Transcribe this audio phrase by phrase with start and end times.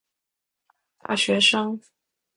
[1.03, 1.79] 大学生